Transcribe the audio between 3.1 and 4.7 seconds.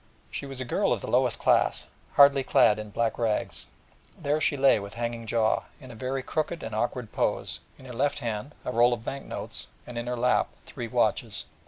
rags, and there she